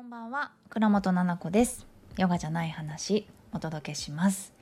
[0.00, 1.86] こんばんは倉本々子です。
[2.16, 4.54] ヨガじゃない話お届けします。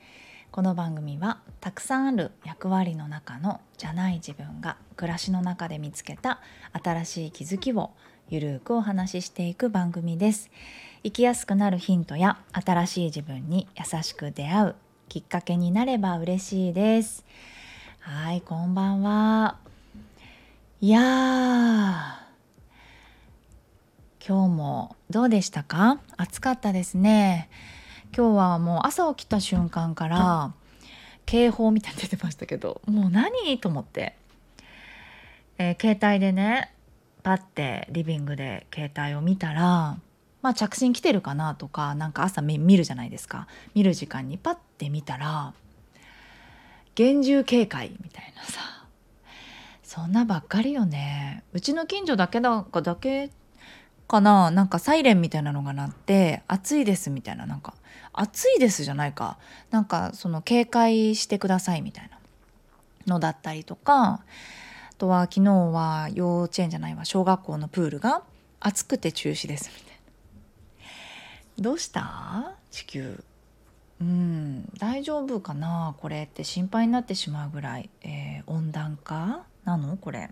[0.51, 6.41] この番組はたくさんある役割の中のじゃない自分が暮らしの中で見つけた
[6.73, 7.91] 新しい気づきを
[8.27, 10.51] ゆるくお話ししていく番組です。
[11.03, 14.75] 生きやすくなるヒントや新しい自分に優しく出会う
[15.07, 17.23] きっかけになれば嬉しいです。
[18.01, 19.55] はいこんばんは。
[20.81, 22.28] いやー。
[24.29, 25.97] 今日もどうでしたか？
[26.15, 27.49] 暑かったですね。
[28.15, 30.53] 今日はもう朝起きた瞬間から
[31.25, 33.57] 警報みたいに出てましたけどもう何？
[33.57, 34.15] と思って、
[35.57, 36.71] えー、携帯でね
[37.23, 39.97] パッてリビングで携帯を見たら
[40.43, 43.47] まあ着信来てるかなとかなんか朝見るじゃないですか。
[43.73, 45.55] 見る時間にパッて見たら
[46.93, 48.59] 厳重警戒みたいなさ。
[49.81, 51.43] そんなばっかりよね。
[51.51, 53.31] うちの近所だけだかだけ
[54.09, 54.51] かな？
[54.51, 57.75] なんかサイレンみたいなのが鳴って「暑いです」みたいななんか
[58.11, 59.37] 「暑いです」じゃないか。
[59.69, 62.19] なんかその警戒してくださいみたいな
[63.07, 64.23] のだったりとかあ
[64.97, 68.23] とは昨日は幼稚園じゃないわ小学校のプールが
[68.59, 69.99] 暑くて中止ですみたい
[71.59, 71.63] な。
[71.63, 72.53] どうした？
[72.71, 73.23] 地球。
[74.01, 75.93] うん大丈夫かな？
[75.99, 79.43] これって心配になってしまうぐらい、えー、温暖化？
[79.65, 79.97] なの？
[79.97, 80.31] これ。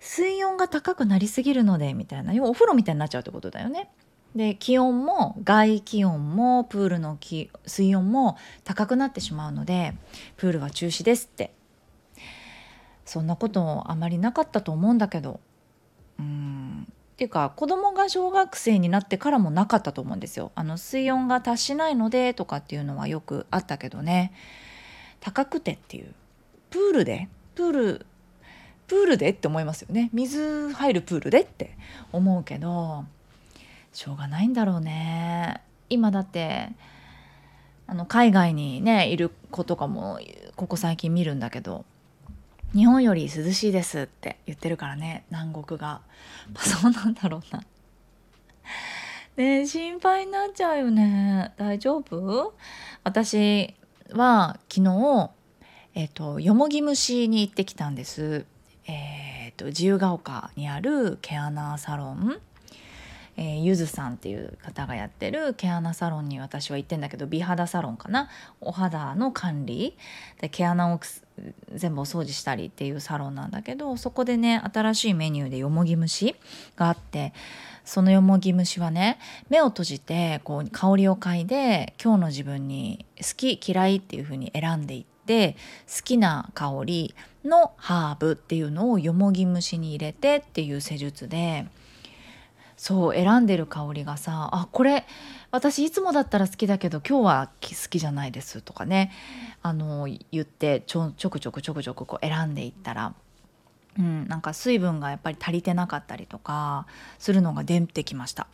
[0.00, 2.32] 水温が高くなりすぎるのでみたいな。
[2.32, 3.90] 要はお風呂みたいになっちゃうってことだよね。
[4.34, 7.18] で気温も外気温もプールの
[7.66, 9.94] 水温も高くなってしまうので
[10.36, 11.52] プールは中止ですって。
[13.04, 15.40] そんなことあまりなかったと思うんだけど。
[16.18, 16.86] うん。
[16.88, 20.52] っていうか子供が小学生になってからもなかったと思うんですよ。
[20.54, 24.32] あの水温が達しないのでとかっていうのはよくあったけどね。
[25.20, 26.14] 高くてっていう。
[26.70, 27.28] プールで？
[27.56, 28.06] プール
[28.90, 30.10] プールでって思いますよね。
[30.12, 31.76] 水入るプールでって
[32.10, 33.04] 思うけど
[33.92, 35.60] しょうがないんだろうね。
[35.88, 36.70] 今だって
[37.86, 40.18] あの海外にねいる子とかも
[40.56, 41.84] ここ最近見るんだけど
[42.74, 46.00] 日本より涼しいですって言ってるからね南国が。
[46.52, 47.62] まそうなんだろうな。
[49.36, 51.52] ね心配になっちゃうよね。
[51.56, 52.54] 大丈夫？
[53.04, 53.76] 私
[54.10, 55.30] は昨日
[55.94, 58.46] えっ、とよもぎ虫に行ってきたんです。
[58.90, 62.40] えーと、自由が丘にある毛穴サロン、
[63.36, 68.28] えー、ゆずさんっていう方がやってる毛穴サロンに私は行ってんだけど美肌サロンかな。
[68.60, 69.96] お肌の管理。
[70.40, 71.00] で毛穴を
[71.72, 76.34] 全部お掃除したりっていうサロンなんだけどそこでね新しいメニューでよもぎ虫
[76.76, 77.32] があって
[77.84, 79.18] そのよもぎ虫はね
[79.48, 87.14] 目を閉じてこう香りを嗅いで今日の自分に好き嫌いっていう風に選んでいって好きな香り
[87.44, 91.68] のハーブっていうのをよもぎ蒸しに入れてっていう施術で
[92.76, 95.06] そう選んでる香りがさあこれ
[95.52, 99.12] 私いつもだったら好きだけど今日は好きじゃないですとかね
[99.62, 103.14] あの言ってちょちょくちょくちょくちょくこう選んでいったら、
[104.00, 106.86] うん、なんか水分がやっぱり足りてなかったりとか
[107.20, 108.48] するのが出てきました。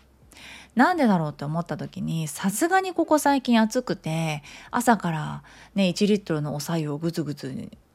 [0.76, 5.42] なんでだろうって思った時にさすがにここ最近暑くて朝から
[5.75, 7.50] ね1リットルのお白湯をぐつぐつ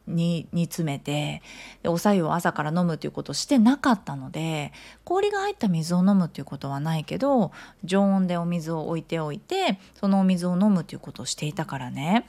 [0.07, 1.43] に煮詰めて
[1.85, 7.51] お白湯を朝から飲むということをしてなかったので氷が入った水を飲むということはないけど
[7.83, 12.25] 常温でお水を置いておいてそのお水を飲むということをしていたからね。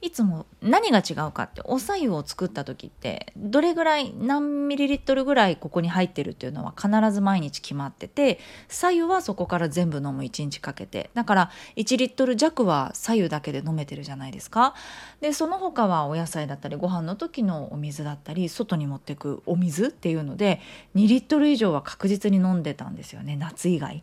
[0.00, 14.74] いつも何が違うかってお白湯を作った時ってどれぐらい何ミリリットルぐらいここに入ってるっていうのは必ず毎日決まってて白湯はそこから全部飲む1日かけてだから1リットル弱は白湯だけで飲めてるじゃないですか。
[15.20, 20.60] でその他はお野菜だったりご飯の時のお水だったり外に持ってくお水っていうので
[20.94, 24.02] 2リットル以上は確実に飲んでたんですよね夏以外。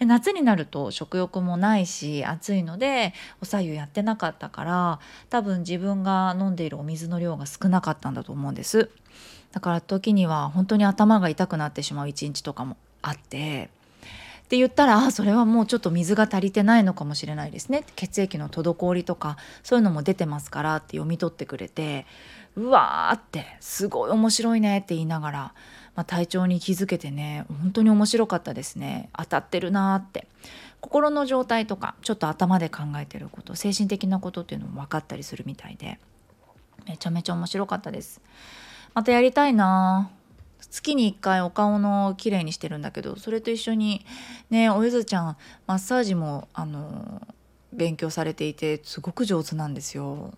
[0.00, 3.12] で夏になると食欲もないし暑いので
[3.42, 8.90] お白湯やってなかったから多分自分が飲んでいるお水の量が少なかったんだと思うんです。
[9.52, 13.68] だから時には本当に頭が痛くなってしまう一日とかもあって
[14.44, 17.84] って言ったらあそれはもうちょっと水が足りてないのかもしれないですね。
[17.94, 22.06] 血液の滞りとかそういうのも出てますからって読み取ってくれて
[22.56, 25.54] うわーってすごい面白いねって言いながら
[25.94, 29.10] まあ、体調に気づけてね本当に面白かったですね。
[29.16, 30.26] 当たってるなって。
[30.80, 35.98] 心の状態とかちょっと頭で考えてること精神的なことっていうのも分かったりするみたいで
[36.88, 38.20] めちゃめちゃ面白かったです。
[38.94, 40.10] またやりたいな
[40.58, 44.04] 月に1回お顔の綺麗にしてるんだけどそれと一緒に
[44.50, 47.26] ねおゆずちゃんマッサージもあの
[47.72, 50.32] 勉強されていてすごく上手なんですよ。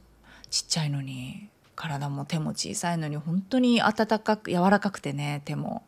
[0.51, 1.52] ちっちゃいのに。
[1.75, 5.83] 体も手も小さいのに本当に温かく柔らかくてね手も。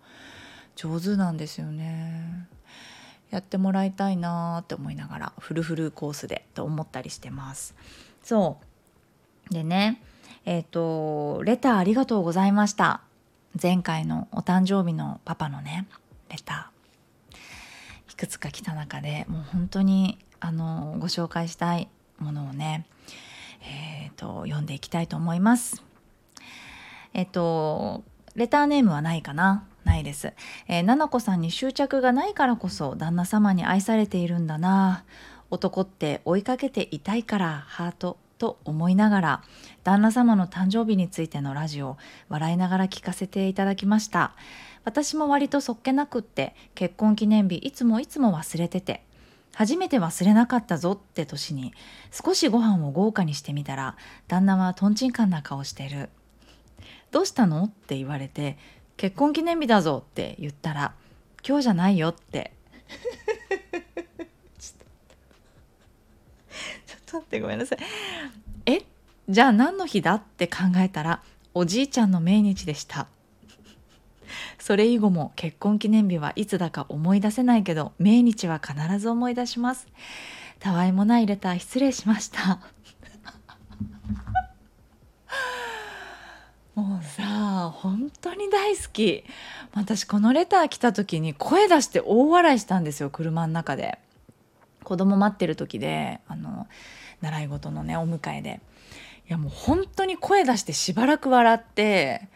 [0.76, 2.48] 上手なんですよね。
[3.30, 7.74] やってもらいたいなって思いながらフルフルコースでと思ったりしてます。
[8.22, 8.58] そ
[9.50, 9.54] う。
[9.54, 10.00] でね
[10.44, 13.00] えっ、ー、とレターありがとうございました。
[13.60, 15.86] 前回のお誕生日のパパのね
[16.28, 18.12] レター。
[18.12, 21.88] いくつか来た中でもう本当にあのご紹介したい
[22.18, 22.86] ものをね
[23.64, 25.82] えっ、ー、と読んでいきたいと思います
[27.12, 29.66] えっ、とレターネームはないかな？
[29.84, 30.32] ないです。
[30.66, 35.04] えー、ななこさんに執着がないからこそ旦那様に愛されているんだな。
[35.50, 39.42] 男って追いかけていたいからハートと思いながら
[39.84, 41.96] 旦那様の誕生日についてのラジオ
[42.28, 44.34] 笑いながら聞かせていただきました
[44.84, 49.04] 私も割とそっけなくって結婚記念日いつもいつも忘れてて
[49.54, 51.72] 初めて忘れなかったぞって年に
[52.10, 53.96] 少しご飯を豪華にしてみたら
[54.28, 56.10] 旦那はとんちんかんな顔してる。
[57.10, 58.58] どうしたのって言われて
[58.96, 60.94] 結婚記念日だぞって言ったら
[61.46, 62.52] 今日じゃないよって。
[64.58, 67.78] ちょっと待ってごめんなさい。
[68.66, 68.82] え？
[69.28, 71.22] じゃあ何の日だって考えたら
[71.54, 73.06] おじいちゃんの命日でした
[74.58, 79.86] それ以後も結婚記念日はいつだか思い出せないけど命日は必ず思い出します。
[80.58, 82.60] たわいもないレター失礼しました。
[86.74, 89.24] もうさ本当に大好き。
[89.74, 93.98] 私このレター来た時に声出して大笑いしたんですよ車の中で。
[94.82, 96.66] 子供待ってる時であの
[97.20, 98.60] 習い事のねお迎えで。
[99.28, 102.28] いやもう本当に声出してしばらく笑って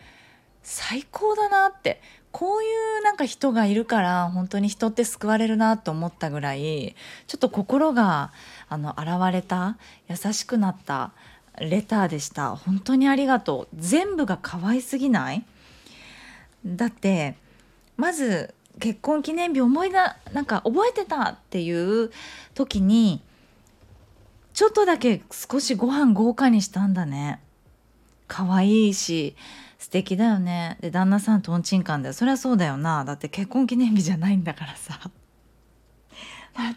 [0.69, 2.01] 最高だなって。
[2.31, 2.67] こうい
[3.01, 6.95] うなんか人がいるから本当に人って救われるなと思ったぐらい
[7.27, 8.33] ちょっと心が
[8.69, 9.79] あの現れた
[10.09, 11.13] 優しくなった
[11.59, 12.55] レターでした。
[12.55, 13.77] 本当にありがとう。
[13.77, 15.45] 全部が可愛すぎない？
[16.67, 17.37] だって
[17.97, 19.97] まず結婚記念日思い出
[20.35, 22.11] なんか覚えてたっていう
[22.55, 23.23] 時に
[24.53, 27.41] ちょっとだけ少しご飯豪華にしたんだね。
[28.29, 29.35] 可愛いし
[29.79, 30.77] 素敵だよね。
[30.81, 32.13] で旦那さんとんちんかんだよ。
[32.13, 33.05] そりゃそうだよな。
[33.05, 34.99] だって結婚記念日じゃないんだからさ。
[36.57, 36.77] 間違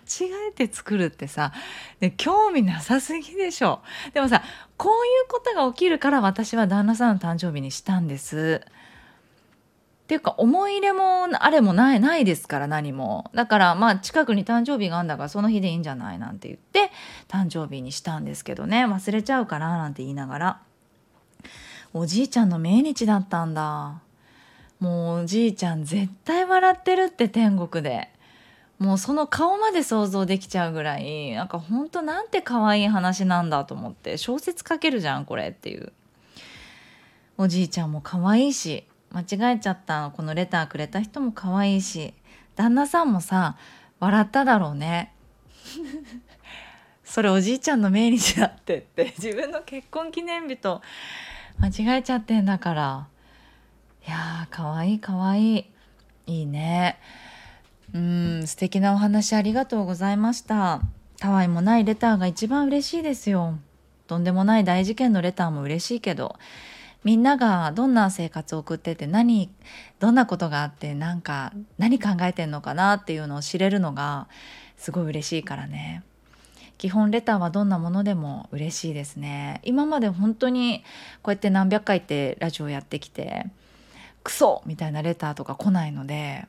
[0.49, 1.51] えて作るってさ。
[1.99, 3.81] で興味なさすぎでしょ。
[4.13, 4.43] でもさ
[4.77, 8.61] こういうことが起きるから私は旦那さんの誕生日にしたんです。
[8.63, 13.31] っていうか思い入れもあれもないないですから何も。
[13.33, 16.91] だからまあ近くに誕生日があんだからその日でいいんじゃないなんて言って
[17.27, 18.85] 誕生日にしたんですけどね。
[18.85, 20.61] 忘れちゃうからなんて言いながら。
[21.93, 24.01] おじいちゃんの命日だったんだ。
[24.79, 28.09] もうおじいちゃん絶対笑ってるって天国で。
[28.79, 35.93] もうその顔まで想像できちゃうぐらいなんかほんとなんて可愛い話なんだと思って小説書けるじゃんこれっていう。
[37.37, 42.13] おじいちゃんも可愛いし間違えちゃったこのレターくれた人も可愛いし
[42.55, 43.57] 旦那さんもさ
[43.99, 45.13] 笑っただろうね。
[47.03, 50.81] それおじいちゃんの命日だってって自分の結婚記念日と
[51.61, 53.07] 間違えちゃってんだから。
[54.07, 55.65] いやーかわいいかわいい。
[56.25, 56.97] いいね。
[57.93, 60.81] うん素敵なお話ありがとうございました。
[61.19, 63.59] たわいもないレターが一番嬉しいですよ。
[64.07, 66.35] とんでもない大事件のレターも嬉しいけど。
[67.03, 69.51] みんながどんな生活を送ってて何
[69.99, 74.27] どんなことがあってなんか何考えてんのかなっていうのを知れるのが
[74.77, 76.03] すごい嬉しいからね。
[76.81, 79.61] 基本レターはどんなものでも嬉しいですね。
[79.63, 80.83] 今まで本当に
[81.21, 83.45] こうやって何百回ってラジオやってきて
[84.23, 84.63] クソ!
[84.65, 86.47] みたいなレターとか来ないので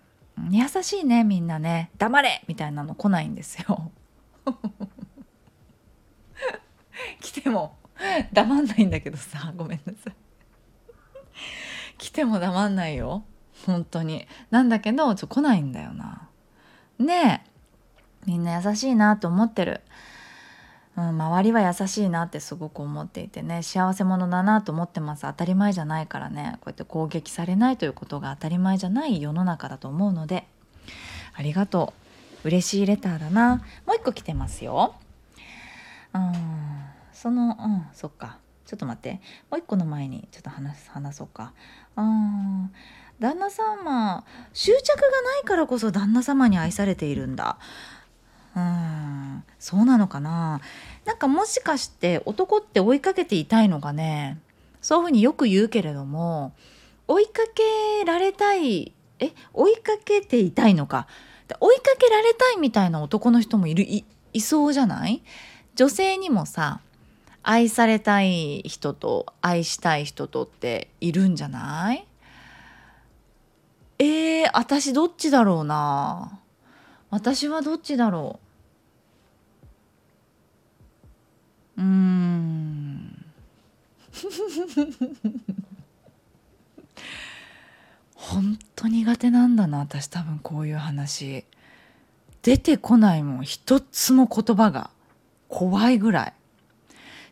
[0.50, 1.90] 優しいねみんなね。
[1.98, 2.42] 黙れ!
[2.48, 3.92] みたいなの来ないんですよ。
[7.20, 7.76] 来ても
[8.32, 9.52] 黙んないんだけどさ。
[9.54, 10.14] ごめんなさい。
[11.98, 13.22] 来ても黙んないよ。
[13.66, 14.26] 本当に。
[14.50, 16.30] なんだけどちょ来ないんだよな。
[16.98, 17.52] ねえ。
[18.24, 19.80] みんな優しいなと思ってる、
[20.96, 25.22] うん、周りは優しいなってすごく思っていてね幸せ者だなと思ってます。
[25.22, 26.58] 当たり前じゃないからね。
[26.60, 30.46] こうやって攻撃されないということが当たり前じゃない世の中だと思うので。
[31.34, 31.94] ありがと
[32.44, 32.48] う。
[32.48, 33.56] 嬉しいレターだな。
[33.86, 34.94] もう一個来てますよ。
[36.14, 36.32] うん
[37.12, 38.38] そのうんそっか。
[38.66, 39.20] ちょっと待って。
[39.50, 41.52] もう一個の前にちょっと話話そうか。
[41.96, 42.68] あ
[43.18, 47.58] 旦那様執着がないからこそ旦那様に愛されているんだ。
[48.54, 49.44] うん。
[49.58, 50.60] そうなのかな？
[51.04, 54.38] なんかもしかして男って追いかけていたいのかね？
[54.80, 56.52] そういうふうによく言うけれども
[57.06, 59.32] 追いかけられたいえ？
[59.54, 61.06] 追いかけていたいのか？
[61.60, 65.22] 追いかけられたいみたいな男の人もいるいいそうじゃない？
[65.74, 66.80] 女性にもさ
[67.42, 72.06] 愛されたい人と愛したい人とっているんじゃない？
[73.98, 76.40] えー、私どっちだろうな？
[77.10, 78.41] 私はどっちだろう？
[81.76, 83.24] うーん。
[88.14, 91.44] 本当苦手なんだな私多分こういう話。
[92.42, 94.90] 出てこないもん一つも言葉が
[95.48, 96.32] 怖いぐらい。
[96.32, 96.32] っ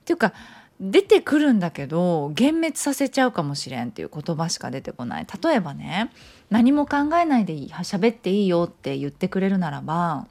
[0.04, 0.32] ていうか
[0.80, 5.26] 出てくるんだけど幻滅させちゃうかもしれんっていう言葉しか出てこない。
[5.42, 6.10] 例えばね
[6.48, 10.26] 何も考えないでいい喋っていいよって言ってくれるならば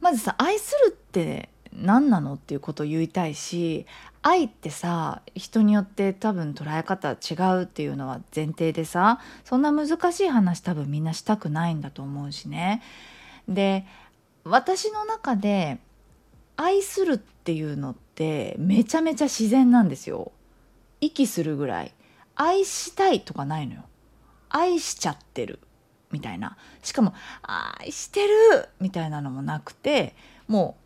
[0.00, 3.86] まずさ愛するって何なのっていうことを言いたいし
[4.22, 12.82] 愛ってさ人によって多分捉え方違うっていうのは前提でさそんな難しい話多分みんなしたくないんだと思うしね。
[13.48, 13.84] で
[14.44, 15.78] 私の中で
[16.56, 20.32] 愛するっていうのってめちゃめちゃ自然なんですよ。
[21.00, 21.92] 息するぐらい
[22.36, 23.82] 愛したいとかないのよ。
[24.48, 25.58] 愛しちゃってる
[26.12, 30.14] みたいなしかも愛してるみたいなのもなくて
[30.46, 30.81] もう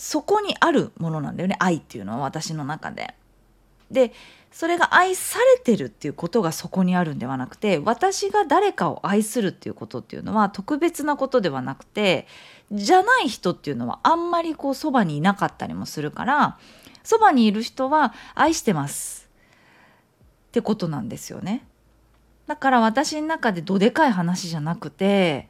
[0.00, 3.14] そこにあるものなんだよね愛っていうのは私の中で。
[3.90, 4.12] で
[4.52, 12.26] それが愛されてるっていうことがそこにあるんではなくて私が誰かを愛するっていうことっていうのは特別なことではなくて
[12.72, 16.58] じゃない人っていうのはあんまりこうそばにいなかったりもするから
[17.04, 19.28] そばにいる人は愛してます
[20.48, 21.64] ってことなんですよね。
[22.46, 25.48] だから私の中でどでかい話じゃなくて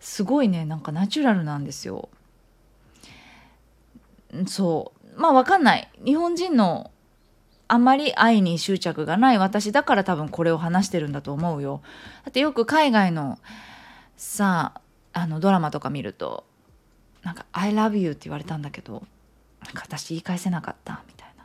[0.00, 2.08] すごいねなんかナチュラルなんですよ。
[4.46, 5.20] そう。
[5.20, 5.90] まあ分かんない。
[6.04, 6.90] 日本人の
[7.68, 11.82] あまり愛に執着がない私だから多分これを話してるんだと思うよ。
[12.24, 13.38] だってよく海外の
[14.16, 14.80] さ
[15.12, 16.44] あのドラマとか見ると
[17.22, 19.06] なんか「I love you」って言われたんだけど
[19.64, 21.44] なんか私言い返せなかったみたいな。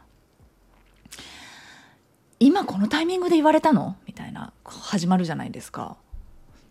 [2.40, 5.98] 今このタイミングで言われたのみたいな始まるじゃないですか。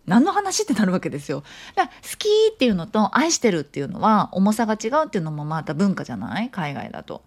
[0.07, 1.45] 何の話ってなるわけですよ。
[1.77, 6.51] だから好きっていうのと愛してるっていうのは重さが違うっていうのもまた文化じゃない？
[6.51, 7.23] 海外だと。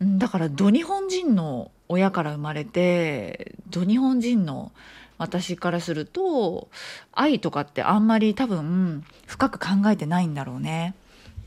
[0.00, 4.72] だからど日本人の親から生まれてど日本人の
[5.18, 6.68] 私からすると
[7.12, 10.94] 愛とかってあんまり多分深く考えてないんだろうね。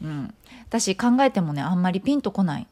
[0.01, 0.33] うん、
[0.67, 2.67] 私考えてもねあんまりピンとこない。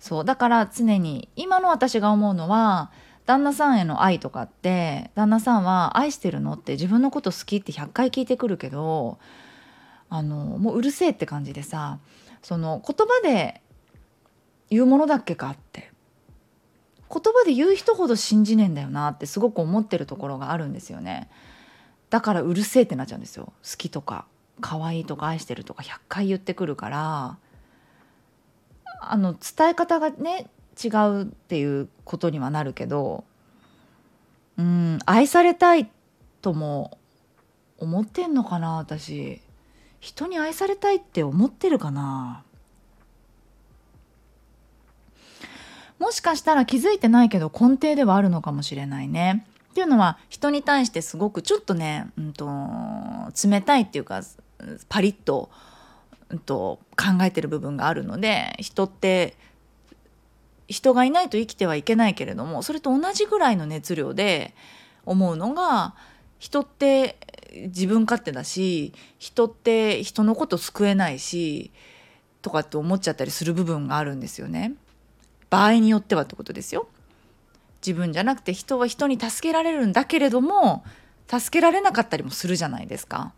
[0.00, 0.24] そう。
[0.24, 2.90] だから常に今の私が思うのは
[3.26, 9.18] 旦那さんへの愛とかって旦那さんは「愛してるの?」って自分のこと好きって100回聞いてくるけど
[10.08, 11.98] あのもううるせえって感じでさ
[12.42, 13.60] その言葉で
[14.70, 15.92] 言うものだっけかって。
[17.08, 21.30] 言葉で言う人ほど信じねえんだよなってすごく思ってるところがあるんですよね。
[22.10, 23.52] だからうるせえってなっちゃうんですよ。
[23.62, 24.26] 好きとか
[24.60, 27.38] 可愛いとか愛してるとか100回言ってくるから
[29.00, 30.50] あの伝え方がね
[30.82, 33.24] 違うっていうことにはなるけど
[34.58, 35.90] うん愛されたい
[36.42, 36.98] とも
[37.78, 39.40] 思ってんのかな私
[40.00, 42.42] 人に愛されたいって思ってるかな
[45.98, 49.46] もしかしたら気づいてないけど根底ではあるのかもしれないね。
[49.70, 52.46] っていうのは人に対してすごくちょっとね、うんと、
[53.44, 54.22] 冷たいっていうか
[54.88, 55.50] パリッと,、
[56.30, 59.36] うんと考えてる部分があるので人って
[60.68, 64.54] 人がいないと生きてはいけないけれどもそれと同じぐらいの熱量で
[65.04, 65.94] 思うのが
[66.38, 67.16] 人って
[67.52, 71.70] 自分勝手だし人って人のこと救えないし
[72.42, 74.74] とかって思っちゃったりする部分があるんですよね。
[75.48, 76.88] 場合によってはってことですよ。
[77.84, 80.84] 自分じゃなくて人は人に助けられるんだけれども
[81.28, 83.32] 助けられなかったりもするじゃないですか。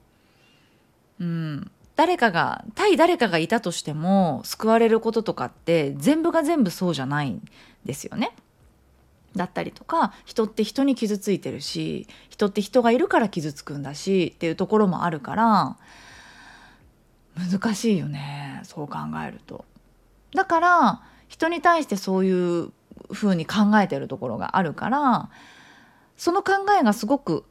[1.20, 7.43] うん、誰かが対誰かがいたとしても救われることとかって全部が全部そうじゃないん
[7.85, 8.37] ですよね。
[9.35, 15.76] だったりとか人って人に傷ついてるし人って人がいるから傷つくんだしっていうところもあるから
[17.37, 19.64] 難しいよねそう考えると。
[20.37, 22.73] だから人に対してそういう
[23.11, 25.31] ふうに考えてるところがあるから
[26.17, 27.45] その考えがすごく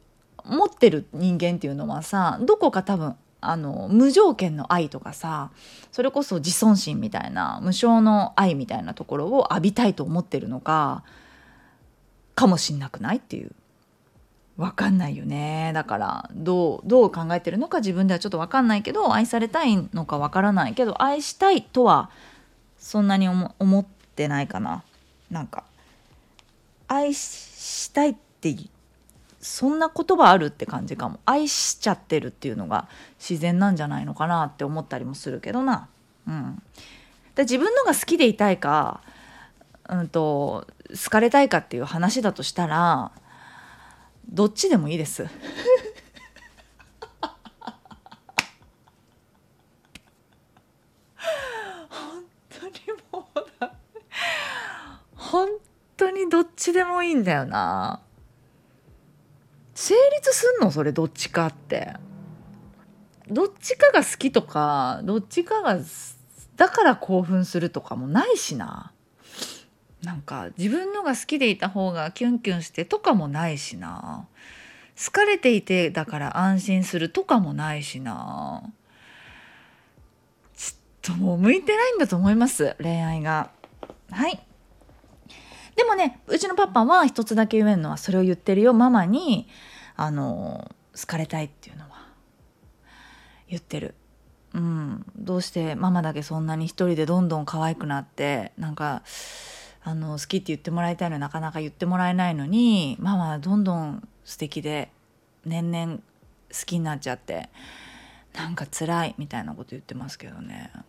[0.46, 5.50] 持ってる人間っていうのはさどこか多分あの無条件の愛とかさ
[5.92, 11.04] それこそ自尊心みたいな無償の愛みたいなところを浴びたいと思ってるのか
[12.34, 13.52] かもしんなくないっていう。
[14.58, 15.70] 分かんないよね。
[15.72, 22.10] だからどうどう考えてるのか自分ではちょっと分かんないけど愛されたいのか分からないけど愛したいとは
[22.76, 24.82] そんなに思ってないかな。
[25.30, 25.62] なんか
[26.88, 28.56] 愛したいって
[29.48, 31.20] そんな言葉あるって感じかも。
[31.24, 32.86] 愛しちゃってるっていうのが
[33.18, 35.88] 自然なんじゃないのかなって思ったりもするけどな。
[36.26, 36.62] うん。
[37.34, 39.00] だ自分のが好きでいたいか
[39.88, 43.10] うんと好かれたいかっていう話だとしたら
[44.28, 45.26] どっちでもいいです。
[51.88, 52.74] 本当に
[53.10, 53.44] もう
[55.14, 55.48] 本
[55.96, 58.02] 当にどっちでもいいんだよな。
[59.88, 60.70] 成立すんの？
[60.70, 61.94] それどっちかって。
[63.30, 65.78] どっちかが好きとかどっちかが
[66.56, 68.92] だから興奮するとかもないしな。
[70.02, 74.26] なんか自分のが好きでいた方がキュンキュンしてとかもないしな。
[75.02, 78.62] 好かれていてだから安心するとかもないしな。
[80.54, 83.50] ちょっともう向いてないんだと思います恋愛が。
[84.10, 84.38] はい。
[85.76, 89.48] でもねうちのパパは一つだけ言えるのはそれを言ってるよママに。
[89.98, 92.06] あの好かれたいっていうのは。
[93.48, 93.94] 言ってる。
[94.54, 99.02] うん、どうしてママだけそんなに一人でどんどん可愛くなってなんか
[99.82, 104.90] あの好きって言ってもらいたいのなかなか言ってもらえないのにママはどんどん素敵で
[105.44, 106.00] 年々好
[106.64, 107.50] きになっちゃって
[108.34, 110.72] なんか辛いみたいなこと言ってますけどね。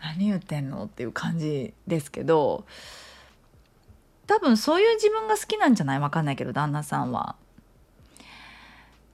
[0.00, 0.84] 何言ってんの？
[0.84, 2.64] っていう感じですけど
[4.44, 5.98] 分そういう自分が好きなんじゃない？
[5.98, 7.36] わかんないけど旦那さんは。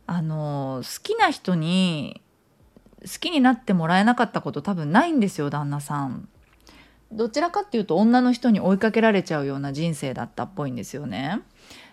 [0.07, 2.21] あの好きな人に
[3.03, 6.29] 好きになってもらえなかったこと多分ないんですよ旦那さん。
[7.13, 11.41] どちらかっていうと女の人に追いかけられちゃうような人生だったっぽいんですよね。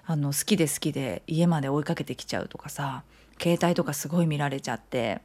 [0.05, 3.03] あの好きで好きで家まで追いかけてきちゃうとかさ
[3.41, 5.21] 携帯とかすごい見られちゃって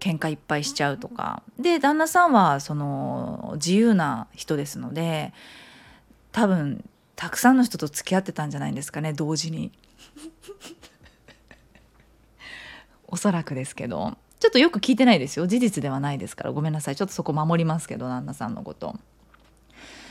[0.00, 5.32] 喧嘩いっぱいしちゃうとかで旦那さんはその自由な人ですので
[6.32, 6.84] 多分
[7.16, 9.72] たくさんの人と付き合ってたんじゃないんですかね同時に。
[13.08, 14.16] おそらくですけど。
[14.38, 15.46] ちょっとよく聞いてないですよ。
[15.46, 16.52] 事実ではないですから。
[16.52, 16.96] ごめんなさい。
[16.96, 18.96] ちょっとそこ守りますけど旦那さんのこと。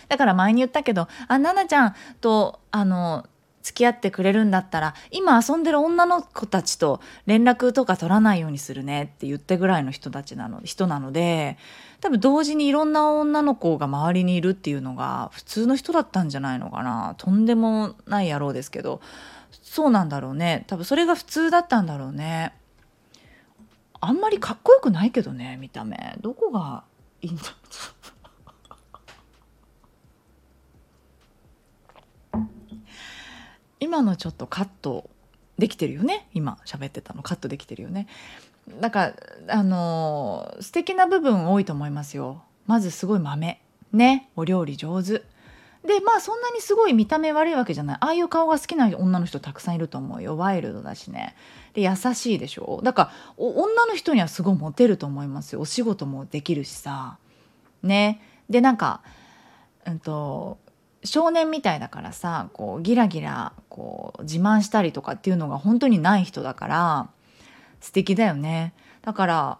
[0.07, 3.25] だから前に言ったけど「あ奈々ちゃんとあの
[3.63, 11.57] 付き合ってくれるんだったら今遊んでる女の子たちと連絡とか取らないようにするねって言ってぐらいの人たちなの人なので
[12.05, 17.15] 多分同時にいろんな女の子が周りにいるっていうのが普通の人だったんじゃないのかな。
[17.17, 19.01] とんでもない野郎ですけど。
[19.63, 20.65] そうなんだろうね。
[20.67, 22.53] 多分それが普通だったんだろうね。
[24.01, 26.15] あんまりかっこよくないけどね見た目。
[26.21, 26.83] どこが
[27.23, 27.43] いいんだ
[33.79, 35.09] 今のちょっとカット
[35.57, 36.27] できてるよね。
[36.35, 37.23] 今喋ってたの。
[37.23, 38.05] カットできてるよね。
[38.79, 39.13] だか
[39.47, 42.43] あのー、素敵な部分多いと思いますよ。
[42.65, 43.61] まずすごい豆。
[43.93, 44.29] ね。
[44.35, 45.23] お料理上手。
[45.85, 47.97] でまあそんなにすごい見た目悪いわけじゃない。
[47.99, 50.35] ああいう顔が好きな女の人たくさんいると思うよ。
[50.35, 51.35] ワイルドだしね。
[51.73, 52.81] で優しいでしょ。
[52.83, 55.61] だから女の人にはすごいモテると思いますよ。
[55.61, 57.17] お仕事もできるしさ。
[57.83, 58.19] ね。
[58.49, 59.01] でなんか
[59.85, 60.57] うんと
[61.03, 67.09] 少年みたいだからさこうギラギラこう自慢したりとかっていうのが本当にない人だから
[67.85, 68.73] 素敵だよね。
[69.03, 69.59] だから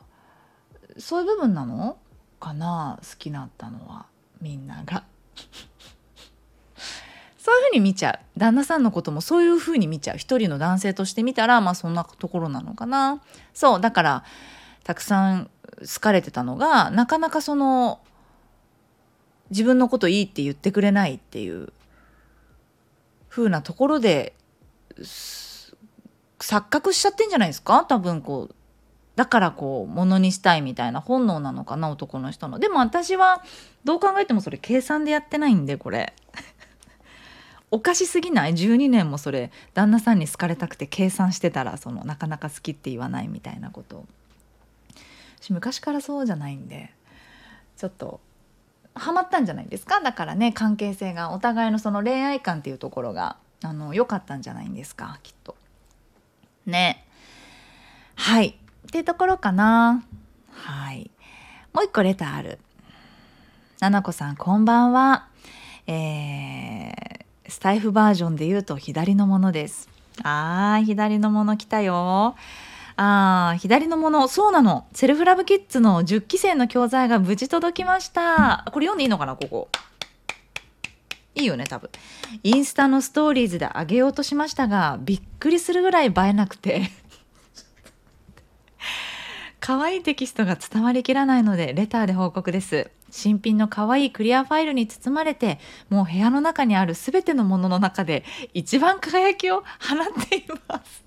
[0.97, 1.95] そういう部分なの？
[2.39, 2.97] かな？
[3.03, 4.07] 好きになったのは。
[4.41, 5.03] みんなが。
[7.37, 8.39] そういうふうに見ちゃう。
[8.39, 10.17] 旦那さんのこともそういうふうに見ちゃう。
[10.17, 13.21] 一人の男性として見たらまあそんなところなのかな。
[13.53, 14.23] そうだから
[14.83, 17.99] たくさん好かれてたのがなかなかその
[19.51, 21.71] 自分のこといいって言ってくれないっていう
[23.29, 24.33] 風なところで
[26.45, 27.85] 錯覚しちゃってんじゃないですか？
[27.85, 28.55] 多分こう
[29.15, 32.59] だからこうものにしたいみたいな本能なのかな男の人の。
[32.59, 33.43] でも私は
[33.83, 36.13] どう考えてもそれ計算でやってないんでこれ。
[37.71, 44.05] おかしすぎない？12年もそれ旦那さんに好かれたくて計算してたらそのなかなか好きって言わないみたいなこと。
[45.41, 46.91] 私昔からそうじゃないんで
[47.77, 48.19] ちょっと
[48.95, 49.99] ハマったんじゃないですか？
[50.01, 55.17] だからね関係性がお互いのその恋愛観っていうところがあの良かったんじゃないんですか？
[55.23, 55.55] きっと。
[56.65, 57.05] ね
[58.15, 60.03] はいっていうところかな
[60.51, 61.11] はい
[61.73, 62.59] もう一個レターある。
[63.81, 65.27] ななこさんこんばんは。
[65.87, 69.87] えースタイフバージョンで言うと左のものです。
[70.23, 72.35] あー、左のもの来たよ。
[72.97, 74.87] あー、左のもの、そうなの。
[74.93, 78.65] セルフラブキッズの10期生の教材が無事届きました。
[78.71, 79.69] これ読んでいいのかな、ここ。
[81.35, 81.89] いいよね、多分。
[82.43, 86.89] インスタのストーリーズで上げようとしましたが、びっくりするぐらい映えなくて
[89.59, 92.89] 可愛いテキストが伝わりきらないので、レターで報告です。
[93.15, 95.57] 新品の可愛いクリアファイルに包まれて
[95.89, 101.05] もう部屋の中にある全てのものの中で一番輝きを放っています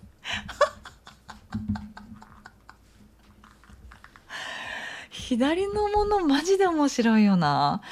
[5.29, 7.83] 左のものマジで面白いよな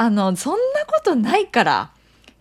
[0.00, 1.90] あのそんなことないから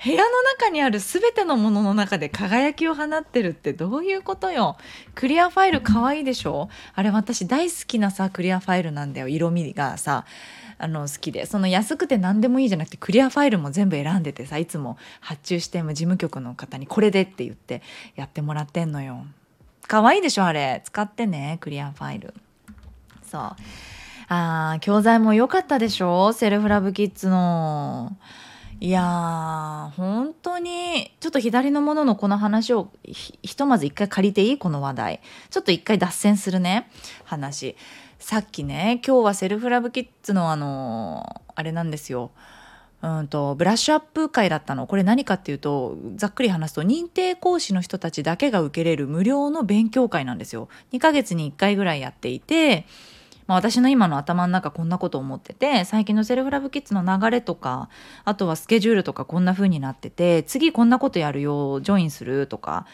[0.04, 4.78] 部屋の中にある全てのものの中で輝きを放ってるってどういうことよ？
[5.15, 6.70] クリアファイル可愛いでしょ？
[6.93, 9.28] あれ私大好きなさクリアファイルなんだよ。
[9.28, 10.26] 色味がさ
[10.78, 11.48] あの好きで。
[11.48, 17.82] その安くて何でもいいじゃなくてクリアファイルも全部選んでてさいつも発注しても事務局の方にこれでって言って
[18.15, 19.26] やってもらってんのよ。
[19.88, 20.84] 可愛いでしょあれ。
[20.86, 22.36] 使ってねクリアファイル。
[23.24, 23.56] そう。
[24.30, 26.34] あ教材も良かったでしょ？
[26.34, 28.18] セルフラブキッズの。
[28.80, 34.58] いやー本当にちょっと左のもののこの話をひひとまず一回借りていい？
[34.58, 35.22] この話題。
[35.50, 36.90] ちょっと一回脱線するね。
[37.24, 37.76] 話。
[38.20, 42.32] さっきね今日はセルフラブキッズのあのあれなんですよ。
[43.02, 44.88] うんとブラッシュアップ会だったの。
[44.88, 50.68] これ何かっていうとざっくり話すと認定講師の人たちだけが受けれる無料の勉強会なんですよ。
[50.92, 52.86] 2ヶ月に1回ぐらいやっていて
[53.48, 57.90] まあ、私の今の頭の中こんなこと思ってて最近のセルフラブキッズの流れとか
[58.26, 62.86] あとはスケジュールとかこんな風になってて次こんなことやるよジョインするとか、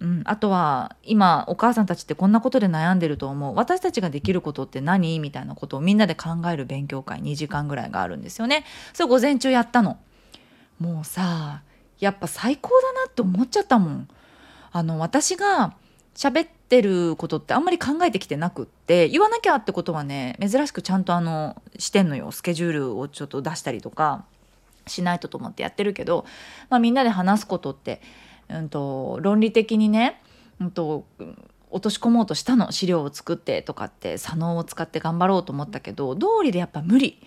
[0.00, 5.18] うん、あとは今お母さんたちってこんなことで悩んでると思う私たちができることって何？
[5.20, 8.64] みたいなことをみんなで考える勉強会2時間ぐらいがあるんですよね。
[8.92, 9.98] それ午前中やったの
[10.80, 11.62] もうさ
[12.00, 14.08] やっぱ最高だなって思っちゃったもん。
[14.72, 15.74] あの私が
[16.14, 24.24] 喋ってることってあんまり考えてきてなくって言わなきゃってことはね珍しくちゃんとあのしてんのよスケジュールをちょっと出したりとか
[24.86, 26.24] しないとと思ってやってるけど、
[26.68, 28.00] まあ、みんなで話すことって、
[28.48, 30.20] うんと、論理的にね、
[30.60, 31.04] うんと、
[31.70, 37.22] 落とし込もうとしたの資料を作ってとかって左脳を使って頑張ろうと思ったけど道理でやっぱ無理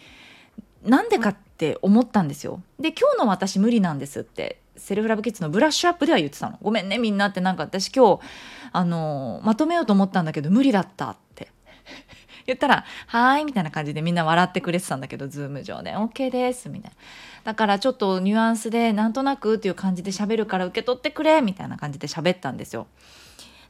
[0.84, 2.62] なんでかって思ったんですよ。
[2.78, 6.58] で今日の私無理なんですってセルフラブキッズのブラッシュアップでは言ってたの。
[6.62, 8.24] ごめんねみんなってなんか私今日
[8.74, 11.52] あのまとめようと思ったんだけど無理だったって
[12.48, 16.98] 言ったら「はーい」みたいな感じでみんな笑ってくれてたんだけどズーム上で「OK です」みたいな。
[17.44, 22.88] だからちょっとニュアンスでなんとなくっていう感じで喋るから受け取ってくれみたいな感じで喋ったんですよ。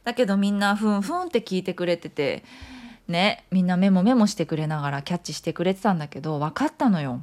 [0.04, 2.44] だけどみんなふんふんって聞いてくれてて
[3.08, 7.20] ねみんなメモメモしてくれながらキャッチしてくれてたんだけど分かったのよ。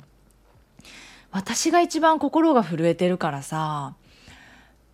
[1.31, 3.95] 私が一番心が震えてるからさ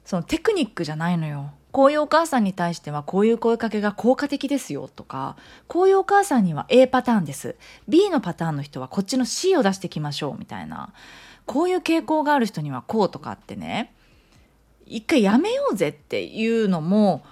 [0.05, 1.51] そのテクニックじゃないのよ。
[1.77, 5.35] こういうお母さんに対してはこういう声かけが効果的ですよとか
[5.67, 7.55] こういうお母さんには A パターンです。
[7.87, 10.91] B のパターンの人はこっちの C を出してきましょうみたいな。
[11.45, 13.93] こういう傾向がある人にはこうとかってね。
[14.87, 17.23] 一回やめようぜっていうのも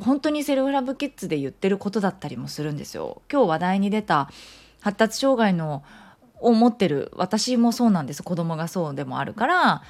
[0.00, 3.20] 本当にセルフラブキッズで言ってることだったりもするんですよ。
[3.30, 4.30] 今日話題に出た
[4.80, 5.82] 発達障害の
[6.40, 8.22] を持ってる私もそうなんです。
[8.22, 9.82] 子供がそうでもあるから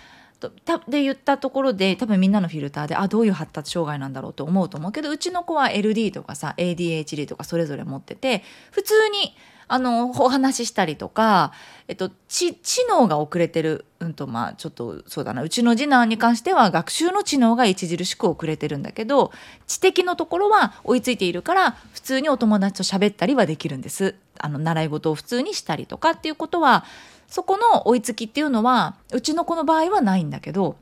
[0.51, 9.35] とで言ったところで多分みんなのフィルターであどういう発達障害なんだろうと思うと思うけどうちの子は LD とかさ ADHD とかそれぞれ持ってて普通に
[9.69, 11.53] あのお話ししたりとか、
[11.89, 19.33] えっと、知知能が遅れてる、うんとまあ、ちょっとそうだなうちの次男に関しては学習の知能が著しく遅れてるんだけど
[19.67, 24.15] 知的のところは追いついているから普通にお友達と喋ったりはできるんです。
[24.43, 26.85] あの習い事を普通にしたりとかっていうことは
[27.29, 30.77] そこの追いつきっていうのはうちの子の場合はないんだけど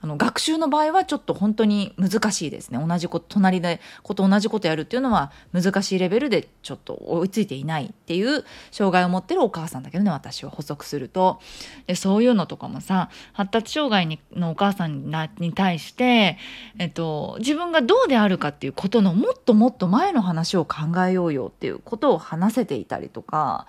[0.00, 2.78] あの学習の場合はちょっと本当に難しいですね。
[2.84, 11.40] 同じこと隣でこと同じことやるっていうのは難しいレベルでちょっと追いついていないっていう障害を持ってるお母さんだけどね私は補足すると。
[11.86, 16.38] でそういうのとかもさ発達障害にのお母さんに対して、
[16.78, 23.66] えっと、自分がどうであるかっていうことのもっともっと前の話を考えようよっていうことを話せていたりとか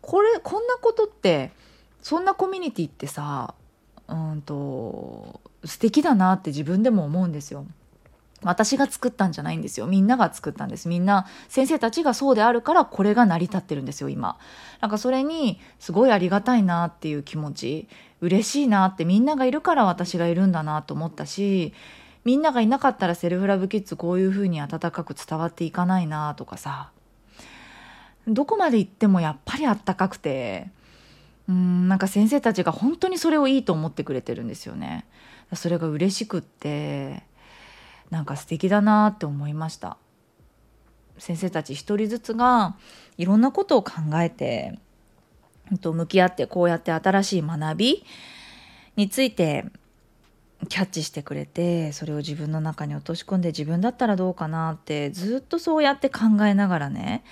[0.00, 1.50] これこんなことって
[2.02, 3.54] そんなコミュニティってさ
[4.08, 7.66] うんと素敵だなって自分でも思うんですよ。
[8.42, 9.86] 私が作ったんじゃないんですよ。
[9.86, 10.88] みんなが作ったんです。
[10.88, 14.38] みんな先生たちがそうであるからこれが成り立ってるんですよ今。
[14.80, 17.88] なんかそれにすごいありがたいなっていう気持ち。
[18.20, 21.72] 嬉しいなってみんながいるから私がいるんだなと思ったし
[22.22, 26.90] みんながいなかったらセルフラブキッズこういう風に温かく伝わっていかないなとかさ。
[28.28, 30.68] どこまで行ってもやっぱりあったかくて。
[31.48, 35.04] うんなんか先生たちが本当にそれをいいと思ってくれてるんですよね。
[35.54, 37.22] それが嬉しくって
[38.10, 39.96] なんか素敵だなって思いました。
[41.18, 42.76] 先生たち一人ずつが
[43.18, 44.78] いろんなことを考えて
[45.78, 48.04] と向き合ってこうやって新しい学び
[48.96, 49.66] について
[50.68, 57.24] キャッチしてくれてそれを自分の中に落とし込んで自分だったらどうかなってずっとそうやって考えながらね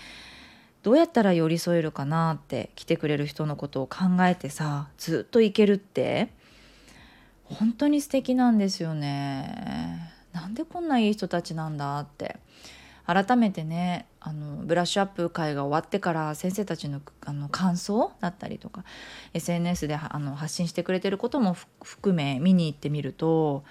[0.83, 6.28] どうやったら寄り添えるかなって来てくれる人のことを考えてさずっといけるって
[7.50, 10.12] 本当に素敵なんですよね。
[10.32, 12.37] なんでこんないい人たちなんだって
[13.06, 18.84] 改めてねあのブラッシュアップ会が終わってから先生たちのあの感想だったりとか
[19.32, 23.64] SNS であの発信してくれてることも含め見に行ってみると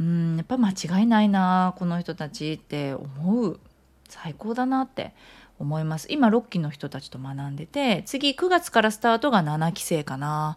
[0.00, 3.60] うんやっぱ間違いないなこの人たちって思う
[4.08, 5.12] 最高だなって
[5.58, 10.56] 思います今6期の人たちと学んでて次9月からスタートが7期生かな。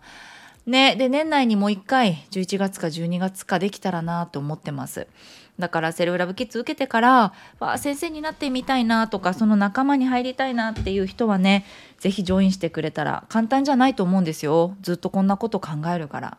[0.65, 5.08] ね、で年内にもう1回11月か12月かできたらなと思ってます。
[5.60, 11.65] だからセルフラブキッズ受けてからわ先生になってみたいなとかその仲間に入りたいなっていう人はね
[11.99, 16.38] 是非ジョインしてくれたら簡単じゃないと思うんですよずっとこんなこと考えるから。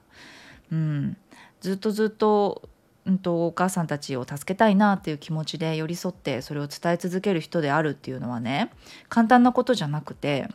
[0.71, 1.17] うん、
[1.61, 2.69] ずっとずっと
[3.07, 8.73] うんと、お母さんたちを助けたいなっていう気持ちで寄り添ってそれを伝え続ける人であるっていうのはね
[9.09, 10.49] 簡単なことじゃなくて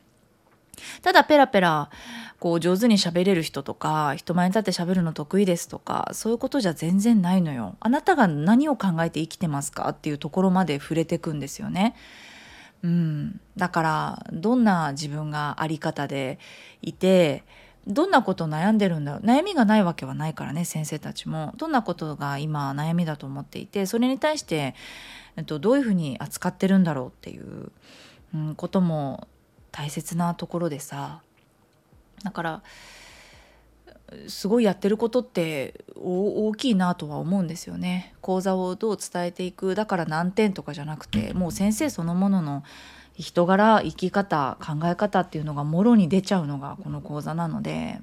[1.01, 1.89] ただペラペラ
[2.39, 7.75] こう上手に喋れる人とか人前に立って喋るの得意ですとかそういうことじゃ全然ないのよ。
[7.79, 11.95] あなたが何を考えて生きてますかっていうところまで触れてくんですよね。
[12.83, 16.39] うん、だからどんな自分があり方で
[16.81, 17.43] いて
[17.87, 24.75] どんなこと悩んでるんだろう悩みがないわけはないからね先生たちもどんなことが今悩みだと思っていてそれに対して、
[25.35, 27.71] えっと、どういうふうに扱ってるんだろうっていう、
[28.35, 29.27] うん、ことも
[29.71, 31.21] 大切なところでさ
[32.23, 32.63] だから
[34.27, 38.13] すごいやってることって大きいなとは思うんですよね。
[38.19, 42.63] 講座をどう伝えていくだから何点とかじゃなくてもう先生そのものの
[43.17, 47.99] 人柄生き方考え方っていうのがもろに出ちゃうのがこの講座なので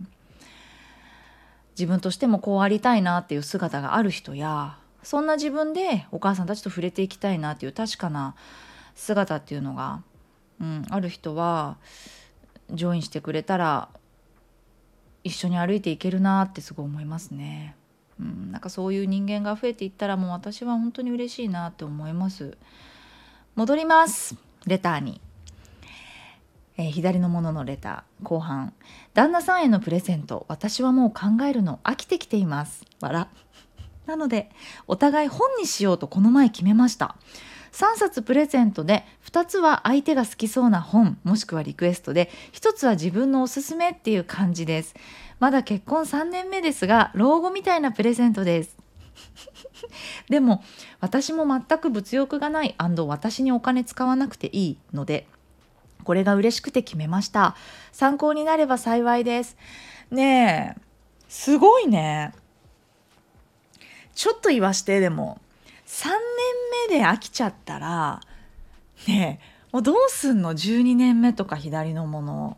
[1.79, 8.35] 自分としてもこうありたいなっていう姿がある人やそんな自分でお母さんたちと触れていきたいなっていう確かな
[8.95, 10.03] 姿っていうのが、
[10.61, 11.77] うん、ある人は
[12.71, 13.89] ジョインしてくれたら
[15.25, 17.77] 一緒に歩いていけるなってすごい思いますね。
[18.21, 22.57] うん、なんかそういう人間が増えていったらもう私は本当に嬉しいなって思います。
[23.55, 24.37] 戻ります。
[24.67, 25.21] レターに。
[26.79, 28.73] えー、左のもののレター後半
[29.13, 33.27] 旦那さんへのプレゼント私はもう考えるの飽きてきています笑
[34.07, 34.49] なので
[34.87, 37.17] お互い本にしようとこの前決めました
[37.73, 44.95] 3冊プレゼントで2つは相手が好きそうな本もしくはリクエストで1つは自分のおすすめっていう感じです。
[45.39, 48.77] まだ結婚3年目ですが老後みたいなプレゼントです。
[50.29, 50.63] でも
[51.01, 55.27] 私も全く物欲がない私にお金使わなくていいので
[56.05, 57.55] これが嬉しくて決めました。
[57.93, 59.57] 参考になれば幸いです。
[60.11, 60.81] ねえ
[61.29, 62.33] すごいね。
[64.15, 65.39] ちょっと言わしてでも。
[65.89, 66.19] 3年
[66.91, 68.21] 目で飽きちゃったら
[69.09, 72.57] ねえもうどうすんの？12年目とか左のもの。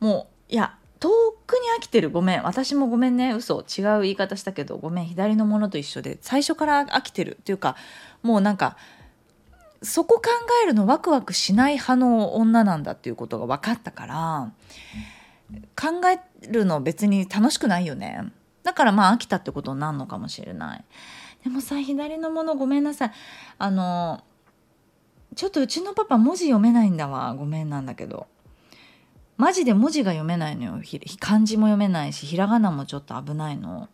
[0.00, 1.10] もういや遠
[1.46, 2.10] くに飽きてる。
[2.10, 2.42] ごめん。
[2.42, 3.32] 私もごめんね。
[3.32, 3.60] 嘘。
[3.60, 5.04] 違う言い方したけどごめん。
[5.04, 6.18] 左のものと一緒で。
[6.20, 7.36] 最初から飽きてる。
[7.40, 7.76] っていうか
[8.22, 8.76] もうなんか
[9.82, 10.30] そこ考
[10.64, 14.52] えるのワクワクしない派の女なんだっていうことが分かったから
[15.76, 18.32] 考えるの別に楽しくないよね。
[18.62, 20.84] だからまあ飽きたってことになるのかもしれない。
[21.44, 23.12] でもさ左のものごめんなさい。
[23.58, 24.22] あの
[25.34, 27.34] ちょっとうちのパパ文字読めないんだわ。
[27.34, 28.26] ごめんなんだけど。
[29.38, 30.82] マジで文字が読めないのよ。
[31.18, 33.88] 漢字も読めないしひらがなもちょっと危ないの。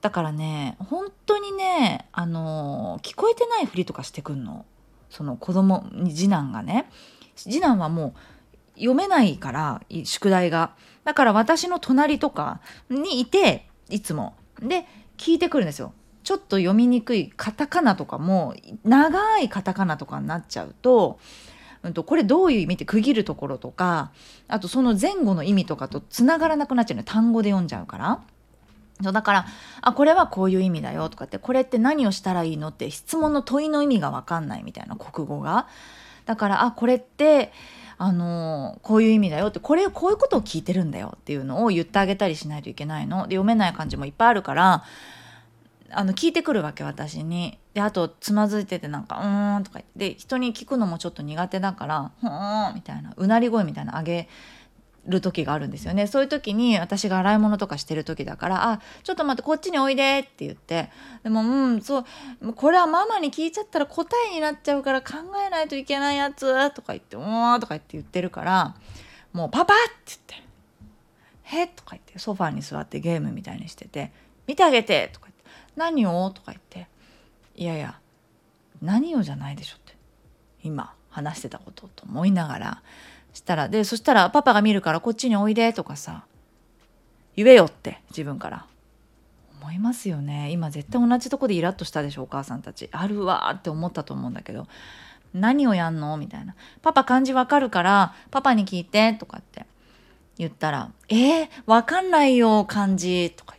[0.00, 4.64] だからね本当にねあの聞こえてないふりとかしてくんの。
[5.10, 6.90] その子供に次男がね。
[7.36, 8.14] 次男はも
[8.76, 10.74] う読めないから宿題が。
[11.04, 12.60] だから私の隣とか
[12.90, 14.34] にいていつも。
[14.60, 14.86] で
[15.18, 15.92] 聞いてくるんですよ。
[16.26, 21.20] ちょっと読みにくいカタカナとかも長いカタカナとかになっちゃうと
[21.82, 24.10] うん、とこれどういう意味って区切るところとか
[24.48, 28.20] あとその前後の意味とかとつながらなくなっちゃうの単語で読んじゃうから。
[29.02, 29.46] そうだから
[29.82, 35.68] あこれはこういう意味だよとかってこれって何をしたらいいのって質問の問いの意味が分かんないみたいな国語が。
[36.24, 37.52] だからあこれって
[37.98, 44.84] あのこういう意味だよってこれこういうことを聞いてるんだよっていうのを言ってあげたりしないといけないので読めない漢字もいっぱいあるから
[45.90, 47.58] あの聞いてくるわけ私に。
[47.74, 50.18] であとつまずいててなんか「うーん」とか言って。
[50.18, 54.28] 人に聞くのもちょっと苦手だから「ふーん」みたいなうなり声みたいな上げ
[55.06, 56.06] る時があるんですよね。
[56.06, 60.90] そういう時に私が洗い物とかしてる時だから「あちょっと待ってこっちにおいで」って言って。
[61.22, 62.04] でもうんそ
[62.40, 62.52] う。
[62.54, 65.14] これはママに聞いちゃったら答えになっちゃうから考
[65.46, 68.74] えないといけないやつとか言って「うーん」とか言って言ってるから
[69.32, 70.46] もう「パパ!」って言って
[71.44, 74.12] 「へとか言ってソファーに座ってゲームみたいにしてて
[74.46, 75.35] 「見てあげて」とか言って。
[75.76, 76.88] 何を?」とか言って
[77.56, 77.98] 「いやいや
[78.82, 79.96] 何をじゃないでしょ」って。
[80.62, 82.82] 今話してたことと思いながら。
[83.32, 86.24] したらでそしたら「パパが見るからこっちにおいで」とかさ
[87.36, 88.66] 言えよって自分から
[89.60, 90.50] 「思いますよね。
[90.52, 92.88] 今絶対同じとこでイラッとしたでしょお母さんたち。
[92.92, 94.66] あるわーって思ったと思うんだけど。
[95.34, 96.16] 何をやんの？
[96.16, 99.66] みたいな「パパ漢字わかるからパパに聞いて」とかって
[100.38, 103.55] 言ったら「えー、わかんないよ漢字」とか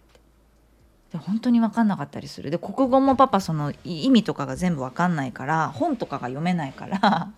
[1.19, 2.51] 本当にわかんなかったりする。
[2.51, 7.31] で国語もパパその意味とかが全部わかんないから本とかが読めないから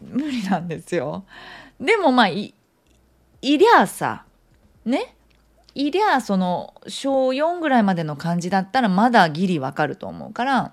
[0.00, 1.24] 無理なんですよ。
[1.80, 2.54] でもまあい
[3.42, 4.24] りゃあさ
[4.84, 5.14] ね？
[5.74, 10.72] いりゃあその小4ぐらいまでの漢字だったらまだギリわかると思うから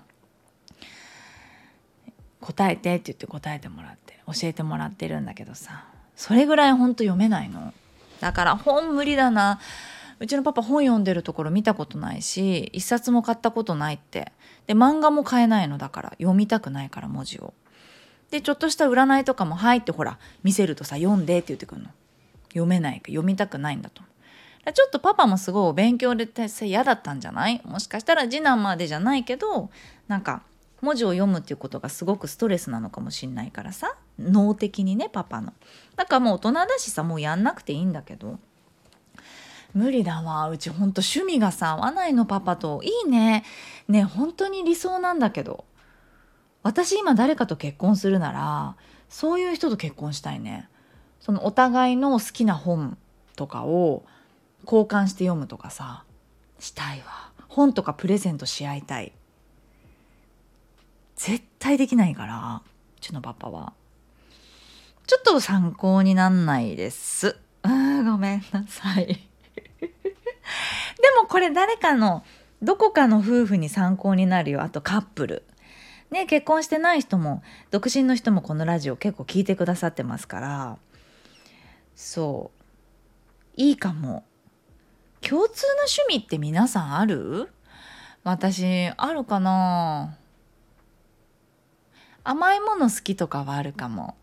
[2.40, 5.84] 答えてって言って答えてもらって教えてもらってるんだけどさ
[6.16, 7.74] それぐらいほんと読めないの。
[8.20, 9.60] だから本無理だな。
[10.20, 14.32] うちのパパ本読んでるところ見たことないし一冊も買ったことないって。
[14.66, 17.52] で漫画も買えないのだから読みたくないから文字を。
[18.30, 21.88] でちょっとした占いとかも「はい」ってほら見せるとさ「読んで」って言ってくるの。
[22.48, 24.02] 読めないか読みたくないんだと。
[24.72, 26.26] ちょっとパパもすごい勉強で
[26.62, 27.60] 嫌だったんじゃない？
[27.64, 29.70] もしかしたら次男までじゃないけど
[30.08, 30.42] なんか
[30.80, 33.94] 文字を読むっていうことがすごくストレスなのかもしんないからさ。
[34.18, 35.52] 脳的にねパパの。
[35.96, 38.38] だからもう大人だしさもうやんなくていいんだけど。
[39.74, 40.48] 無理だわ。
[40.48, 42.80] うちほんと趣味がさ合わないのパパと。
[42.82, 43.44] いいね。
[43.88, 45.64] ね本当に理想なんだけど。
[46.62, 48.76] 私今誰かと結婚するなら
[49.10, 50.68] そういう人と結婚したいね。
[51.20, 52.96] そのお互いの好きな本
[53.36, 54.04] とかを
[54.64, 56.04] 交換して読むとかさ
[56.58, 57.32] したいわ。
[57.48, 59.12] 本とかプレゼントし合いたい。
[61.16, 62.62] 絶対できないから
[62.96, 63.72] うちのパパは。
[65.06, 67.36] ちょっと参考になんないです。
[67.62, 69.33] うんごめんなさい。
[71.20, 72.24] もこれ誰かの
[72.62, 74.62] どこかの夫婦に参考になるよ。
[74.62, 75.42] あとカップル。
[76.10, 80.78] ね結婚してない人も独身の人もこのラジオ結構聞いてくださってますから。
[81.96, 82.50] そ
[83.56, 83.60] う。
[83.60, 84.24] いいかも。
[85.20, 87.50] 共通の趣味って皆さんある？
[88.22, 90.16] 私あるかな。
[92.22, 94.16] 甘いもの好きとかはあるかも。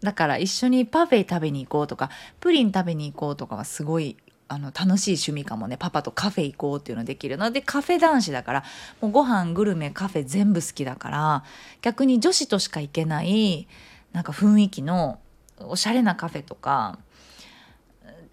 [0.00, 4.16] だから一緒にパフェ食べに行こうとかプリン食べに行こうとかはすごい
[4.48, 5.76] あの楽しい趣味かもね。
[5.76, 7.50] パパとカフェ行こうっていうのできるの。
[7.50, 8.64] でカフェ男子だから
[9.00, 11.44] もうご飯グルメカフェ全部好きだから
[11.82, 13.68] 逆に女子としか行けない
[14.12, 15.20] なんか雰囲気の
[15.60, 16.98] おしゃれなカフェとか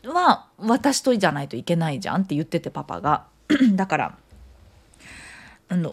[0.05, 3.25] は私とじゃないといけないじゃんって言っててパパが。
[3.75, 4.17] だから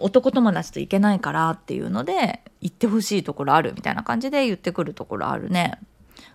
[0.01, 5.79] 男友達と行けないからっていうので行ってほしいところあるみたいな感じで言ってくるところあるね。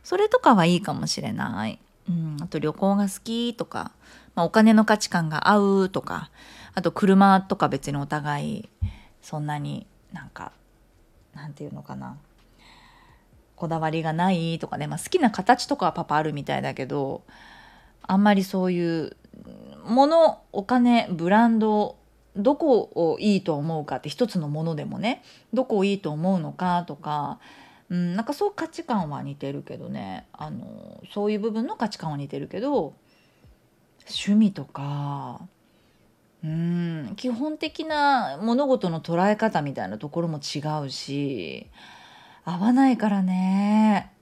[0.04, 3.92] それとかはいいかもしれない、うん、あと旅行が好きとか、
[4.36, 6.32] まあ、お金の価値観が合うとか
[6.74, 8.70] あと車とか別にお互い
[9.22, 10.54] そんなになんか
[11.36, 12.18] なんていうのかな。
[13.56, 17.24] こだわりがないとかね、まあ、好きな形とかはパパあるみたいだけど
[18.04, 19.18] あんまりそういう
[19.84, 21.98] ものお金ブランド
[22.36, 27.40] どこをいいと思うかって一つのものでもねどこをいいと思うのかとか、
[27.90, 30.28] うん、なんかそう価値観は似てるけどね。
[30.34, 32.94] あのそういう部分の価値観は似てるけど
[34.06, 35.42] 趣味とか
[36.44, 41.68] うん基本的な物事の捉え方みたいなところも違うし
[42.46, 44.14] 合わないからね。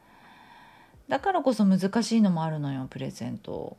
[1.07, 3.77] だからこそ難しいのもあるのよプレゼント。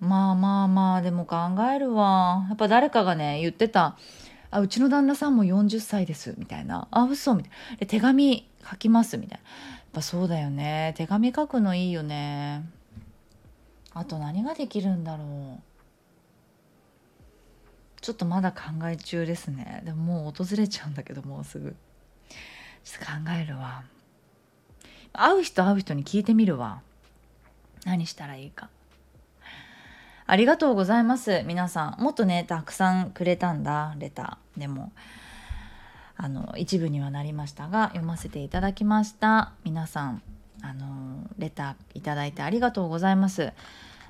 [0.00, 1.36] まあまあまあでも考
[1.74, 2.46] えるわ。
[2.48, 3.96] やっぱ誰かがね言ってた
[4.50, 9.44] 「あうちの旦那さんも40歳です」みたいな「あ嘘」みたいな「手紙書きます」みたいな。
[9.44, 10.92] やっぱそうだよね。
[10.96, 12.62] 手紙書くのいいよね。
[13.94, 15.62] あと何ができるんだろう。
[18.00, 19.82] ちょっとまだ考え中ですね。
[19.84, 21.74] でももう訪れちゃうんだけどもうすぐ。
[22.84, 23.84] ちょっと考えるわ。
[25.12, 26.82] 会う人会う人に聞いてみるわ。
[27.84, 28.70] 何したらいいか。
[30.30, 31.42] ありがとうございます。
[31.46, 32.02] 皆さん。
[32.02, 34.60] もっとねたくさんくれたんだレター。
[34.60, 34.92] でも
[36.18, 39.52] あの一部にはなりましたが読ませていただきました。
[39.64, 40.22] 皆さん
[40.60, 43.54] あのレターいただいてありがとうございます。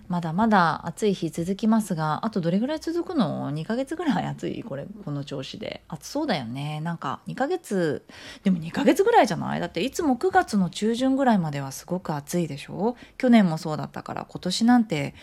[0.08, 5.82] まだまだ暑い日続きますがあとどれぐらい続くの ?2 ヶ月ぐらい暑いこれこの調子で。
[5.86, 6.80] 暑そうだよね。
[6.80, 8.04] なんか2ヶ月
[8.42, 9.60] でも2ヶ月ぐらいじゃない？
[9.60, 12.96] だっていつも9月の中旬ぐらいまではすごく暑いでしょ？
[13.18, 15.14] 去年もそうだったから今年なんて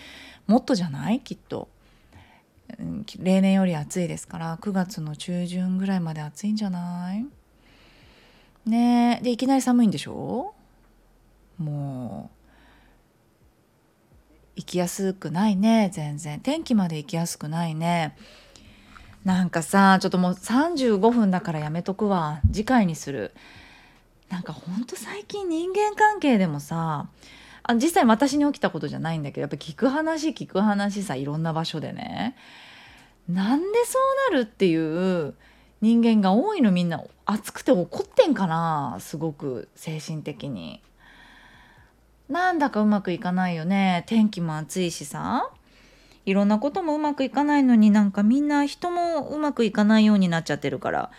[0.47, 1.19] もっとじゃない？
[1.19, 1.69] きっと、
[3.19, 7.25] 例年より暑いですから9月の中旬ぐらいまで暑いんじゃない？
[8.65, 9.23] ねえ。
[9.23, 10.53] でいきなり寒いんでしょ？
[11.57, 12.35] もう
[14.57, 16.39] 行きやすくないね全然。
[16.39, 18.15] 天気まで行きやすくないね。
[19.23, 22.41] なんかさちょっともう35分だからやめとくわ。
[22.51, 23.33] 次回にする。
[24.29, 27.09] なんかほんと最近人間関係でもさ
[27.67, 32.35] あ実際私に起きたことじゃないんだけどやっぱ聞く話聞く話さいろんな場所でね。
[33.27, 33.97] なんでそ
[34.29, 35.33] うなるっていう
[35.81, 40.81] 人間が多いのみんな熱くて怒ってんかなすごく精神的に。
[42.29, 44.03] なんだかうまくいかないよね。
[44.07, 45.49] 天気も暑いしさ。
[46.25, 51.11] いろんなこともうまくいかないのになんかみんな人もうまくいかないようになっちゃってるから。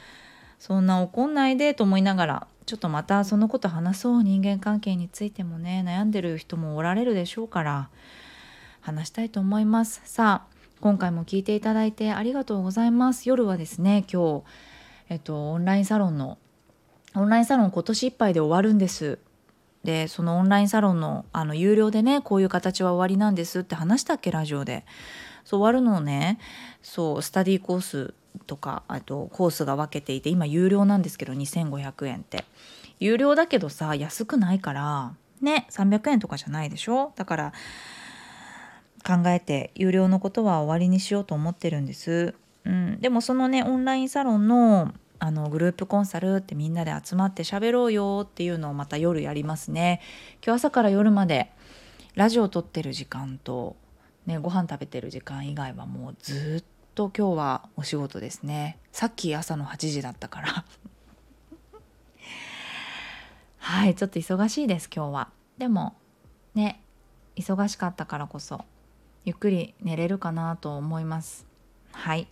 [0.58, 7.88] そんな怒んないでと思いながらちょっとまたそのこと話そう人間関係についてもね悩んでる人もおられるでしょうから
[8.80, 10.02] 話したいと思います。
[10.04, 13.28] さあ今回も聞いていただいてありがとうございます。
[13.28, 14.42] 夜はですね今日
[15.08, 16.38] えっとオンラインサロンの
[17.14, 19.18] オンラインサロン今年いっぱいで終わるんです。
[19.84, 24.84] でそのオンラインサロンのあの有料でねこういう形は終わりなんですって話したっけラジオで。
[25.44, 26.40] そう終わるのをね
[26.82, 28.14] そうスタディーコース
[28.46, 32.44] とかあとコースが分けていて今有料なんですけど2500円って。
[32.98, 35.12] 有料だけどさ安くないから
[35.42, 37.12] ね300円とかじゃないでしょ？
[37.14, 37.52] だから
[39.06, 42.34] 考えて有料のことは終わりにしようと思ってるんです、
[42.64, 50.00] うん、でもそのねオンラインサロンのあのグループコンサルってみんなで集まって喋ろうよっていうのをまた夜やりますね。
[50.42, 51.50] 今日朝から夜まで
[52.14, 53.76] ラジオ撮ってる時間と
[54.24, 56.64] ねご飯食べてる時間以外はもうずっ
[56.96, 58.78] と今日はお仕事ですね。
[58.90, 60.64] さっき朝の8時だったから。
[63.58, 65.28] はいちょっと忙しいです今日は。
[65.58, 65.94] でも
[66.54, 66.80] ね
[67.36, 68.64] 忙しかったからこそ
[69.26, 71.46] ゆっくり寝れるかなと思います。
[71.92, 72.28] はい。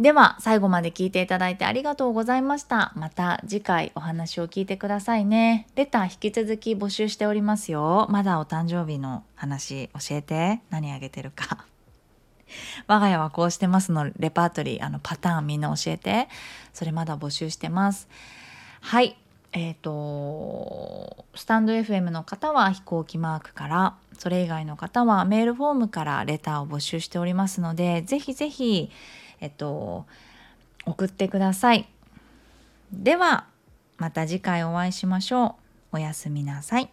[0.00, 2.92] では最後まで聞いていただいてありがとうございました。
[2.96, 5.68] また次回お話を聞いてくださいね。
[5.76, 8.08] レター引き続き募集しておりますよ。
[8.10, 10.62] まだお誕生日の話教えて。
[10.70, 11.64] 何あげてるか。
[12.86, 16.28] 我が家はこうしてますのレパートリーあのパターンみんな教えて。
[16.74, 18.08] それまだ募集してます。
[18.82, 19.16] はい。
[19.52, 28.90] えっ、ー、とスタンド FM の方は飛行機マークからそれ以外の方はメールフォームからレターを募集しておりますのでぜひぜひ
[29.40, 30.06] えっと
[30.86, 31.88] 送ってください。
[32.92, 33.46] では
[33.96, 35.56] また次回お会いしましょ
[35.92, 35.96] う。
[35.96, 36.90] おやすみなさい。